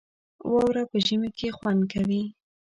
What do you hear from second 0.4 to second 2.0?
واوره په ژمي کې خوند